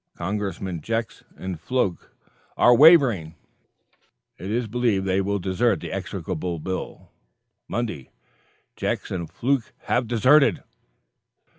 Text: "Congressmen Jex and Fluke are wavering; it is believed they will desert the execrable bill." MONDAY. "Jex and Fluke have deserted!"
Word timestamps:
"Congressmen 0.17 0.81
Jex 0.81 1.23
and 1.37 1.59
Fluke 1.61 2.11
are 2.57 2.75
wavering; 2.75 3.35
it 4.39 4.49
is 4.49 4.65
believed 4.67 5.05
they 5.05 5.21
will 5.21 5.37
desert 5.37 5.79
the 5.79 5.91
execrable 5.93 6.57
bill." 6.57 7.11
MONDAY. 7.67 8.09
"Jex 8.75 9.11
and 9.11 9.29
Fluke 9.31 9.73
have 9.81 10.07
deserted!" 10.07 10.63